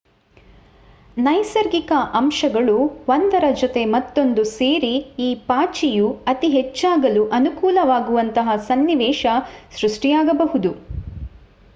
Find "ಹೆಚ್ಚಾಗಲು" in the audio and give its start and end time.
6.57-7.25